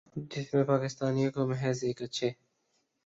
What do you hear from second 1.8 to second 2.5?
ایک اچھے